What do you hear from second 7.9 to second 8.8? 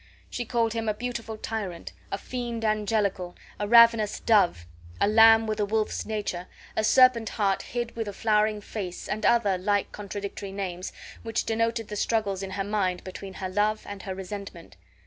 with a flowering